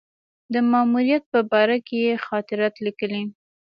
[0.53, 3.23] د ماموریت په باره کې یې خاطرات لیکلي.